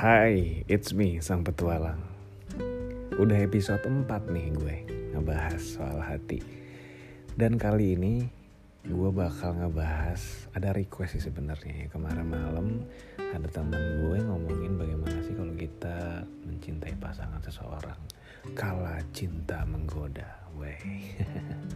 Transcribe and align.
Hai, 0.00 0.64
it's 0.64 0.96
me, 0.96 1.20
Sang 1.20 1.44
Petualang. 1.44 2.00
Udah 3.20 3.36
episode 3.36 3.84
4 3.84 4.08
nih 4.32 4.48
gue 4.56 4.76
ngebahas 5.12 5.60
soal 5.60 6.00
hati. 6.00 6.40
Dan 7.36 7.60
kali 7.60 8.00
ini 8.00 8.24
gue 8.80 9.10
bakal 9.12 9.60
ngebahas 9.60 10.48
Ada 10.56 10.72
request 10.72 11.20
sih 11.20 11.28
sebenarnya 11.28 11.84
ya. 11.84 11.86
Kemarin 11.92 12.32
malam 12.32 12.80
ada 13.20 13.44
teman 13.52 13.76
gue 14.08 14.24
ngomongin 14.24 14.80
bagaimana 14.80 15.20
sih 15.20 15.36
kalau 15.36 15.52
kita 15.52 16.24
mencintai 16.48 16.96
pasangan 16.96 17.44
seseorang. 17.44 18.00
Kala 18.56 19.04
cinta 19.12 19.68
menggoda, 19.68 20.48
wey. 20.56 20.80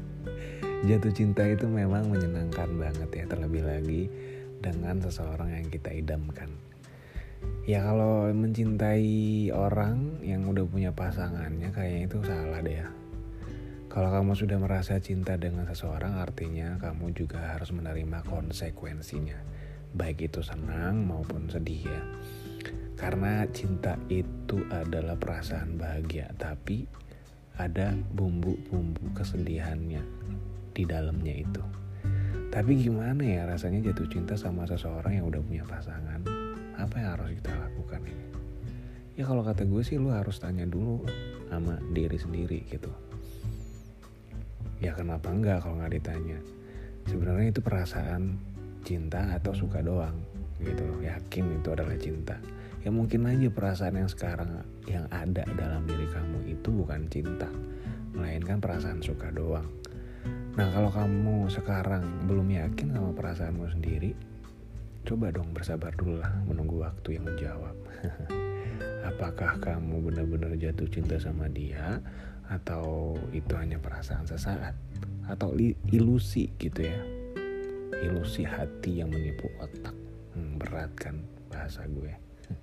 Jatuh 0.88 1.12
cinta 1.12 1.44
itu 1.44 1.68
memang 1.68 2.08
menyenangkan 2.08 2.72
banget 2.72 3.10
ya 3.12 3.24
Terlebih 3.28 3.68
lagi 3.68 4.08
dengan 4.64 4.96
seseorang 5.04 5.52
yang 5.60 5.68
kita 5.68 5.92
idamkan 5.92 6.73
ya 7.64 7.80
kalau 7.80 8.28
mencintai 8.28 9.48
orang 9.56 10.20
yang 10.20 10.44
udah 10.44 10.68
punya 10.68 10.92
pasangannya 10.92 11.72
kayaknya 11.72 12.02
itu 12.04 12.18
salah 12.20 12.60
deh 12.60 12.76
ya. 12.76 12.88
Kalau 13.88 14.10
kamu 14.10 14.36
sudah 14.36 14.58
merasa 14.60 15.00
cinta 15.00 15.40
dengan 15.40 15.64
seseorang 15.64 16.20
artinya 16.20 16.76
kamu 16.76 17.16
juga 17.16 17.56
harus 17.56 17.72
menerima 17.72 18.26
konsekuensinya. 18.28 19.40
Baik 19.96 20.28
itu 20.28 20.44
senang 20.44 21.08
maupun 21.08 21.48
sedih 21.48 21.88
ya. 21.88 22.02
Karena 23.00 23.48
cinta 23.48 23.96
itu 24.12 24.60
adalah 24.68 25.16
perasaan 25.16 25.80
bahagia 25.80 26.28
tapi 26.36 26.84
ada 27.56 27.96
bumbu-bumbu 28.12 29.14
kesedihannya 29.16 30.04
di 30.76 30.82
dalamnya 30.84 31.34
itu. 31.38 31.62
Tapi 32.52 32.76
gimana 32.76 33.24
ya 33.24 33.48
rasanya 33.48 33.88
jatuh 33.88 34.10
cinta 34.10 34.36
sama 34.36 34.68
seseorang 34.68 35.16
yang 35.16 35.26
udah 35.32 35.40
punya 35.40 35.64
pasangan 35.64 36.43
apa 36.74 36.94
yang 36.98 37.10
harus 37.18 37.30
kita 37.38 37.52
lakukan 37.54 38.02
ini? 38.06 38.26
Ya 39.14 39.24
kalau 39.30 39.46
kata 39.46 39.62
gue 39.62 39.82
sih 39.86 39.94
lu 39.94 40.10
harus 40.10 40.42
tanya 40.42 40.66
dulu 40.66 41.06
sama 41.46 41.78
diri 41.94 42.18
sendiri 42.18 42.66
gitu. 42.66 42.90
Ya 44.82 44.90
kenapa 44.90 45.30
enggak 45.30 45.62
kalau 45.62 45.78
nggak 45.78 45.94
ditanya? 46.02 46.38
Sebenarnya 47.06 47.54
itu 47.54 47.62
perasaan 47.62 48.36
cinta 48.82 49.22
atau 49.32 49.54
suka 49.54 49.80
doang 49.80 50.18
gitu. 50.58 50.82
Loh 50.82 50.98
yakin 50.98 51.62
itu 51.62 51.68
adalah 51.70 51.94
cinta. 51.94 52.36
Ya 52.82 52.92
mungkin 52.92 53.24
aja 53.24 53.48
perasaan 53.48 53.96
yang 53.96 54.10
sekarang 54.10 54.60
yang 54.84 55.06
ada 55.08 55.46
dalam 55.56 55.88
diri 55.88 56.04
kamu 56.10 56.52
itu 56.52 56.68
bukan 56.68 57.08
cinta 57.08 57.48
melainkan 58.12 58.58
perasaan 58.60 59.00
suka 59.00 59.30
doang. 59.30 59.66
Nah 60.54 60.68
kalau 60.70 60.90
kamu 60.90 61.50
sekarang 61.50 62.26
belum 62.26 62.50
yakin 62.50 62.94
sama 62.94 63.10
perasaanmu 63.14 63.66
sendiri 63.72 64.33
Coba 65.04 65.28
dong 65.28 65.52
bersabar 65.52 65.92
dulu 65.92 66.16
lah 66.16 66.32
menunggu 66.48 66.80
waktu 66.80 67.20
yang 67.20 67.28
menjawab. 67.28 67.76
Apakah 69.12 69.60
kamu 69.60 70.00
benar-benar 70.00 70.56
jatuh 70.56 70.88
cinta 70.88 71.20
sama 71.20 71.44
dia 71.52 72.00
atau 72.48 73.12
itu 73.36 73.52
hanya 73.52 73.76
perasaan 73.76 74.24
sesaat 74.24 74.72
atau 75.28 75.52
ilusi 75.92 76.48
gitu 76.56 76.88
ya? 76.88 76.96
Ilusi 78.00 78.48
hati 78.48 79.04
yang 79.04 79.12
menipu 79.12 79.52
otak. 79.60 79.92
Hmm, 80.32 80.56
berat 80.56 80.96
kan 80.96 81.20
bahasa 81.52 81.84
gue. 81.84 82.16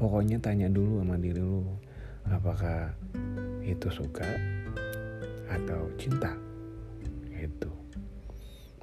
Pokoknya 0.00 0.40
tanya 0.40 0.72
dulu 0.72 1.04
sama 1.04 1.20
diri 1.20 1.44
lu, 1.44 1.68
apakah 2.32 2.96
itu 3.60 3.92
suka 3.92 4.24
atau 5.52 5.92
cinta? 6.00 6.32
Itu. 7.28 7.83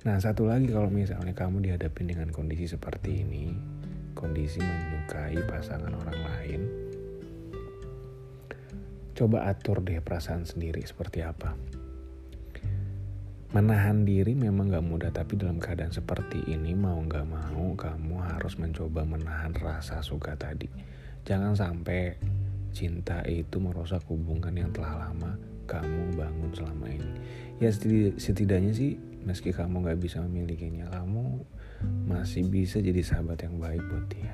Nah 0.02 0.18
satu 0.18 0.50
lagi 0.50 0.66
kalau 0.66 0.90
misalnya 0.90 1.38
kamu 1.38 1.62
dihadapi 1.62 2.02
dengan 2.10 2.34
kondisi 2.34 2.66
seperti 2.66 3.22
ini, 3.22 3.54
kondisi 4.18 4.58
menyukai 4.58 5.38
pasangan 5.46 5.94
orang 5.94 6.20
lain, 6.26 6.62
coba 9.14 9.46
atur 9.46 9.86
deh 9.86 10.02
perasaan 10.02 10.42
sendiri 10.42 10.82
seperti 10.82 11.22
apa. 11.22 11.54
Menahan 13.54 14.02
diri 14.02 14.34
memang 14.34 14.74
gak 14.74 14.82
mudah 14.82 15.12
tapi 15.14 15.38
dalam 15.38 15.62
keadaan 15.62 15.94
seperti 15.94 16.50
ini 16.50 16.74
mau 16.74 16.98
gak 17.06 17.28
mau 17.30 17.78
kamu 17.78 18.26
harus 18.26 18.58
mencoba 18.58 19.06
menahan 19.06 19.54
rasa 19.54 20.02
suka 20.02 20.34
tadi. 20.34 20.66
Jangan 21.30 21.54
sampai 21.54 22.18
cinta 22.74 23.22
itu 23.30 23.62
merusak 23.62 24.02
hubungan 24.10 24.56
yang 24.58 24.74
telah 24.74 25.06
lama 25.06 25.38
kamu 25.70 26.16
bangun 26.18 26.52
selama 26.58 26.88
ini. 26.90 27.12
Ya 27.62 27.70
setidaknya 28.18 28.74
sih 28.74 28.98
meski 29.22 29.54
kamu 29.54 29.86
gak 29.86 30.02
bisa 30.02 30.18
memilikinya 30.26 30.90
kamu 30.90 31.46
masih 32.10 32.50
bisa 32.50 32.82
jadi 32.82 33.06
sahabat 33.06 33.46
yang 33.46 33.62
baik 33.62 33.86
buat 33.86 34.06
dia. 34.10 34.34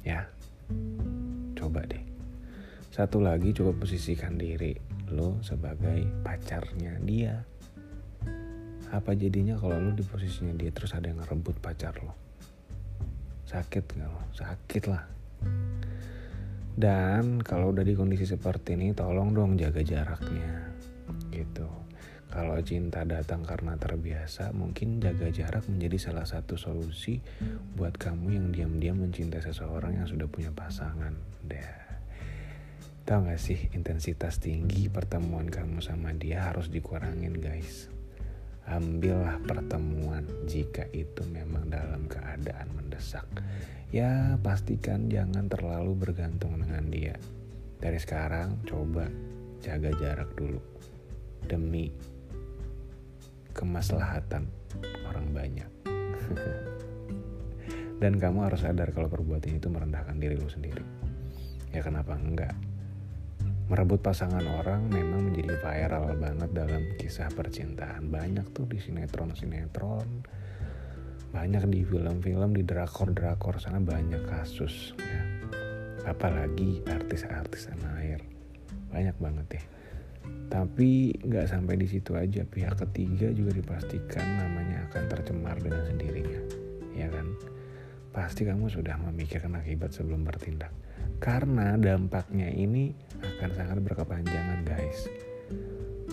Ya 0.00 0.20
coba 1.60 1.84
deh. 1.84 2.00
Satu 2.88 3.20
lagi 3.20 3.52
coba 3.52 3.76
posisikan 3.76 4.40
diri 4.40 4.72
lo 5.12 5.44
sebagai 5.44 6.08
pacarnya 6.24 6.96
dia. 7.04 7.44
Apa 8.96 9.12
jadinya 9.12 9.60
kalau 9.60 9.76
lo 9.76 9.92
di 9.92 10.00
posisinya 10.00 10.56
dia 10.56 10.72
terus 10.72 10.96
ada 10.96 11.12
yang 11.12 11.20
ngerebut 11.20 11.60
pacar 11.60 12.00
lo? 12.00 12.16
Sakit 13.44 13.84
gak 14.00 14.08
lo? 14.08 14.24
Sakit 14.32 14.84
lah. 14.88 15.04
Dan 16.80 17.44
kalau 17.44 17.76
udah 17.76 17.84
di 17.84 17.92
kondisi 17.92 18.24
seperti 18.24 18.72
ini 18.72 18.96
tolong 18.96 19.36
dong 19.36 19.60
jaga 19.60 19.84
jaraknya 19.84 20.72
gitu 21.28 21.68
kalau 22.30 22.62
cinta 22.62 23.02
datang 23.02 23.42
karena 23.42 23.74
terbiasa, 23.74 24.54
mungkin 24.54 25.02
jaga 25.02 25.34
jarak 25.34 25.66
menjadi 25.66 25.98
salah 25.98 26.22
satu 26.22 26.54
solusi 26.54 27.18
buat 27.74 27.98
kamu 27.98 28.38
yang 28.38 28.46
diam-diam 28.54 29.02
mencintai 29.02 29.42
seseorang 29.42 29.98
yang 29.98 30.06
sudah 30.06 30.30
punya 30.30 30.54
pasangan. 30.54 31.10
Deh. 31.42 31.90
Tahu 33.02 33.26
gak 33.26 33.42
sih 33.42 33.58
intensitas 33.74 34.38
tinggi 34.38 34.86
pertemuan 34.86 35.50
kamu 35.50 35.82
sama 35.82 36.14
dia 36.14 36.46
harus 36.46 36.70
dikurangin 36.70 37.34
guys. 37.42 37.90
Ambillah 38.70 39.42
pertemuan 39.42 40.22
jika 40.46 40.86
itu 40.94 41.26
memang 41.26 41.66
dalam 41.66 42.06
keadaan 42.06 42.70
mendesak. 42.70 43.26
Ya 43.90 44.38
pastikan 44.38 45.10
jangan 45.10 45.50
terlalu 45.50 45.98
bergantung 45.98 46.62
dengan 46.62 46.86
dia. 46.86 47.18
Dari 47.82 47.98
sekarang 47.98 48.62
coba 48.62 49.10
jaga 49.58 49.90
jarak 49.98 50.30
dulu. 50.38 50.62
Demi 51.42 51.90
kemaslahatan 53.52 54.48
orang 55.06 55.26
banyak. 55.34 55.70
Dan 58.00 58.16
kamu 58.16 58.48
harus 58.48 58.64
sadar 58.64 58.96
kalau 58.96 59.12
perbuatan 59.12 59.60
itu 59.60 59.68
merendahkan 59.68 60.16
diri 60.16 60.38
lu 60.40 60.48
sendiri. 60.48 60.80
Ya 61.70 61.84
kenapa 61.84 62.16
enggak? 62.16 62.56
Merebut 63.70 64.02
pasangan 64.02 64.42
orang 64.42 64.90
memang 64.90 65.30
menjadi 65.30 65.54
viral 65.62 66.18
banget 66.18 66.50
dalam 66.50 66.82
kisah 66.98 67.30
percintaan. 67.30 68.10
Banyak 68.10 68.50
tuh 68.50 68.66
di 68.66 68.82
sinetron-sinetron. 68.82 70.26
Banyak 71.30 71.70
di 71.70 71.86
film-film, 71.86 72.50
di 72.56 72.66
drakor-drakor 72.66 73.62
sana 73.62 73.78
banyak 73.78 74.26
kasus. 74.26 74.98
Ya. 74.98 75.22
Apalagi 76.10 76.82
artis-artis 76.88 77.70
tanah 77.70 77.94
air. 78.02 78.20
Banyak 78.90 79.14
banget. 79.22 79.60
Ya 79.60 79.62
tapi 80.50 81.14
nggak 81.14 81.46
sampai 81.46 81.78
di 81.78 81.86
situ 81.86 82.18
aja 82.18 82.42
pihak 82.42 82.74
ketiga 82.74 83.30
juga 83.30 83.54
dipastikan 83.54 84.26
namanya 84.34 84.82
akan 84.90 85.04
tercemar 85.06 85.56
dengan 85.62 85.86
sendirinya, 85.86 86.42
ya 86.90 87.06
kan? 87.06 87.38
Pasti 88.10 88.42
kamu 88.42 88.66
sudah 88.66 88.98
memikirkan 88.98 89.54
akibat 89.54 89.94
sebelum 89.94 90.26
bertindak. 90.26 90.74
Karena 91.22 91.78
dampaknya 91.78 92.50
ini 92.50 92.90
akan 93.22 93.50
sangat 93.54 93.78
berkepanjangan 93.86 94.66
guys. 94.66 95.06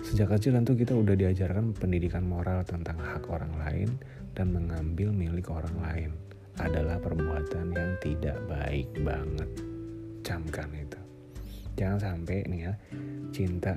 Sejak 0.06 0.38
kecil 0.38 0.54
tentu 0.54 0.78
kita 0.78 0.94
udah 0.94 1.18
diajarkan 1.18 1.74
pendidikan 1.74 2.22
moral 2.22 2.62
tentang 2.62 3.02
hak 3.02 3.26
orang 3.34 3.50
lain 3.66 3.90
dan 4.38 4.54
mengambil 4.54 5.10
milik 5.10 5.50
orang 5.50 5.74
lain 5.82 6.12
adalah 6.62 7.02
perbuatan 7.02 7.74
yang 7.74 7.92
tidak 8.06 8.38
baik 8.46 8.86
banget. 9.02 9.50
Camkan 10.22 10.70
itu. 10.78 11.02
Jangan 11.74 11.98
sampai 11.98 12.46
nih 12.46 12.62
ya, 12.70 12.74
cinta 13.34 13.74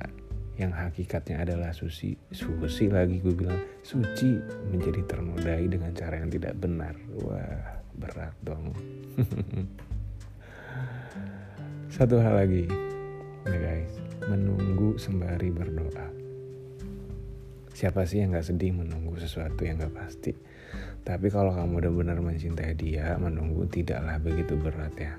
yang 0.59 0.75
hakikatnya 0.75 1.47
adalah 1.47 1.71
suci 1.71 2.11
suci 2.31 2.91
lagi 2.91 3.23
gue 3.23 3.31
bilang 3.31 3.59
suci 3.81 4.35
menjadi 4.67 5.01
ternodai 5.07 5.63
dengan 5.71 5.95
cara 5.95 6.19
yang 6.19 6.27
tidak 6.27 6.59
benar. 6.59 6.91
Wah 7.23 7.79
berat 7.95 8.35
dong. 8.43 8.75
Satu 11.95 12.19
hal 12.19 12.43
lagi 12.43 12.67
ya 13.47 13.57
guys. 13.57 13.93
Menunggu 14.27 14.99
sembari 14.99 15.49
berdoa. 15.49 16.07
Siapa 17.71 18.05
sih 18.05 18.21
yang 18.21 18.37
gak 18.37 18.45
sedih 18.45 18.77
menunggu 18.77 19.17
sesuatu 19.17 19.65
yang 19.65 19.81
gak 19.81 19.95
pasti? 19.97 20.35
Tapi 21.01 21.33
kalau 21.33 21.49
kamu 21.49 21.81
udah 21.81 21.93
benar 21.97 22.17
mencintai 22.21 22.77
dia 22.77 23.17
menunggu 23.17 23.65
tidaklah 23.65 24.21
begitu 24.21 24.53
berat 24.53 24.93
ya. 24.93 25.17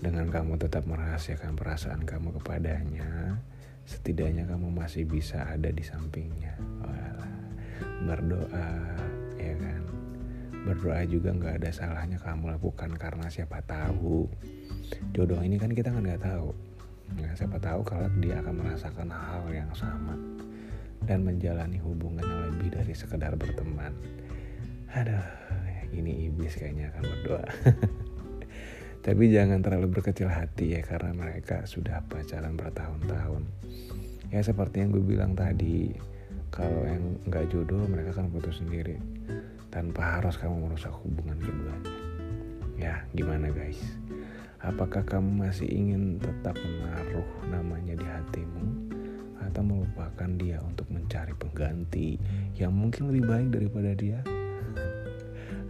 Dengan 0.00 0.26
kamu 0.32 0.58
tetap 0.58 0.88
merahasiakan 0.90 1.54
perasaan 1.54 2.02
kamu 2.02 2.34
kepadanya 2.40 3.38
setidaknya 3.86 4.48
kamu 4.48 4.72
masih 4.72 5.04
bisa 5.06 5.44
ada 5.46 5.68
di 5.70 5.84
sampingnya. 5.84 6.56
Walah, 6.80 7.30
berdoa 8.04 8.68
ya 9.36 9.54
kan? 9.56 9.82
Berdoa 10.66 11.02
juga 11.08 11.32
nggak 11.32 11.64
ada 11.64 11.70
salahnya 11.72 12.18
kamu 12.20 12.56
lakukan 12.56 12.90
karena 12.96 13.26
siapa 13.32 13.64
tahu. 13.64 14.28
Jodoh 15.16 15.40
ini 15.40 15.56
kan 15.56 15.72
kita 15.72 15.94
kan 15.94 16.04
nggak 16.04 16.24
tahu. 16.24 16.50
Ya, 17.18 17.34
siapa 17.34 17.58
tahu 17.58 17.82
kalau 17.82 18.06
dia 18.22 18.38
akan 18.38 18.54
merasakan 18.62 19.10
hal 19.10 19.44
yang 19.50 19.70
sama 19.74 20.14
dan 21.08 21.26
menjalani 21.26 21.82
hubungan 21.82 22.22
yang 22.22 22.42
lebih 22.54 22.78
dari 22.78 22.94
sekedar 22.94 23.34
berteman. 23.34 23.90
Aduh 24.94 25.50
ini 25.94 26.30
iblis 26.30 26.54
kayaknya 26.54 26.90
akan 26.94 27.02
berdoa 27.02 27.44
tapi 29.00 29.32
jangan 29.32 29.64
terlalu 29.64 29.96
berkecil 29.96 30.28
hati 30.28 30.76
ya 30.76 30.84
karena 30.84 31.16
mereka 31.16 31.64
sudah 31.64 32.04
pacaran 32.04 32.52
bertahun-tahun. 32.52 33.48
Ya 34.28 34.44
seperti 34.44 34.84
yang 34.84 34.92
gue 34.92 35.00
bilang 35.00 35.32
tadi 35.32 35.96
kalau 36.52 36.84
yang 36.84 37.16
nggak 37.24 37.48
jodoh 37.48 37.80
mereka 37.88 38.20
akan 38.20 38.28
putus 38.28 38.60
sendiri. 38.60 39.00
Tanpa 39.72 40.20
harus 40.20 40.36
kamu 40.36 40.68
merusak 40.68 40.92
hubungan 41.00 41.40
keduanya. 41.40 41.94
Ya 42.76 42.94
gimana 43.16 43.48
guys? 43.48 43.80
Apakah 44.60 45.00
kamu 45.08 45.48
masih 45.48 45.64
ingin 45.64 46.20
tetap 46.20 46.52
menaruh 46.60 47.24
namanya 47.48 47.96
di 47.96 48.04
hatimu? 48.04 48.92
Atau 49.40 49.64
melupakan 49.64 50.28
dia 50.36 50.60
untuk 50.60 50.84
mencari 50.92 51.32
pengganti 51.40 52.20
yang 52.60 52.76
mungkin 52.76 53.08
lebih 53.08 53.24
baik 53.24 53.48
daripada 53.48 53.96
dia? 53.96 54.20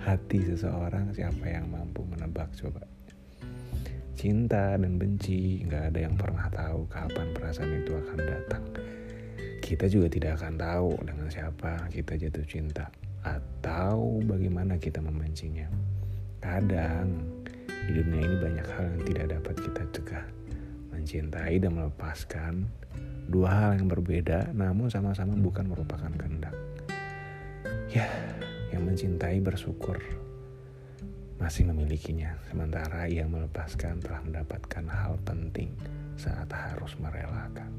Hati 0.02 0.42
seseorang 0.42 1.14
siapa 1.14 1.46
yang 1.46 1.70
mampu 1.70 2.02
menebak 2.02 2.50
coba 2.58 2.82
cinta 4.14 4.76
dan 4.76 4.98
benci 4.98 5.62
nggak 5.66 5.94
ada 5.94 5.98
yang 6.06 6.14
pernah 6.14 6.46
tahu 6.50 6.86
kapan 6.90 7.28
perasaan 7.34 7.82
itu 7.82 7.92
akan 7.94 8.18
datang. 8.20 8.64
Kita 9.60 9.86
juga 9.86 10.10
tidak 10.10 10.42
akan 10.42 10.54
tahu 10.58 10.90
dengan 11.06 11.28
siapa 11.30 11.86
kita 11.92 12.18
jatuh 12.18 12.46
cinta 12.46 12.90
atau 13.22 14.18
bagaimana 14.24 14.80
kita 14.80 14.98
membencinya. 14.98 15.68
Kadang 16.40 17.20
di 17.66 17.92
dunia 17.96 18.22
ini 18.24 18.36
banyak 18.40 18.66
hal 18.66 18.84
yang 18.96 19.04
tidak 19.06 19.26
dapat 19.38 19.54
kita 19.60 19.82
cegah. 19.94 20.26
Mencintai 20.90 21.56
dan 21.62 21.72
melepaskan 21.76 22.66
dua 23.30 23.48
hal 23.50 23.70
yang 23.78 23.86
berbeda 23.86 24.50
namun 24.56 24.90
sama-sama 24.90 25.38
bukan 25.38 25.70
merupakan 25.70 26.10
kehendak. 26.10 26.56
Ya 27.90 28.10
yang 28.70 28.86
mencintai 28.86 29.42
bersyukur 29.42 29.98
masih 31.40 31.64
memilikinya, 31.72 32.36
sementara 32.52 33.08
yang 33.08 33.32
melepaskan 33.32 33.96
telah 34.04 34.20
mendapatkan 34.20 34.84
hal 34.84 35.16
penting 35.24 35.72
saat 36.20 36.52
harus 36.52 36.92
merelakan. 37.00 37.72